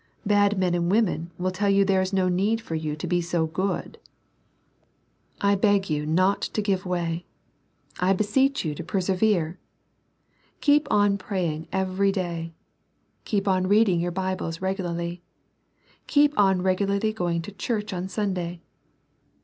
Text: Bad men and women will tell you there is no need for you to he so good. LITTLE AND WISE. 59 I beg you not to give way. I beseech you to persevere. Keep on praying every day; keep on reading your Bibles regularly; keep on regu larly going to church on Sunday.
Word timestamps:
Bad 0.25 0.57
men 0.57 0.73
and 0.73 0.89
women 0.89 1.29
will 1.37 1.51
tell 1.51 1.69
you 1.69 1.85
there 1.85 2.01
is 2.01 2.11
no 2.11 2.27
need 2.27 2.59
for 2.59 2.73
you 2.73 2.95
to 2.95 3.07
he 3.07 3.21
so 3.21 3.45
good. 3.45 3.99
LITTLE 3.99 3.99
AND 3.99 5.43
WISE. 5.47 5.51
59 5.51 5.51
I 5.51 5.55
beg 5.57 5.89
you 5.91 6.05
not 6.07 6.41
to 6.41 6.61
give 6.63 6.87
way. 6.87 7.25
I 7.99 8.13
beseech 8.13 8.65
you 8.65 8.73
to 8.73 8.83
persevere. 8.83 9.59
Keep 10.59 10.87
on 10.91 11.19
praying 11.19 11.67
every 11.71 12.11
day; 12.11 12.55
keep 13.25 13.47
on 13.47 13.67
reading 13.67 13.99
your 13.99 14.09
Bibles 14.09 14.59
regularly; 14.59 15.21
keep 16.07 16.33
on 16.35 16.61
regu 16.61 16.87
larly 16.87 17.13
going 17.13 17.43
to 17.43 17.51
church 17.51 17.93
on 17.93 18.07
Sunday. 18.09 18.59